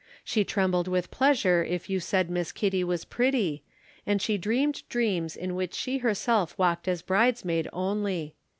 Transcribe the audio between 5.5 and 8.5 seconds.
which she herself walked as bridesmaid only.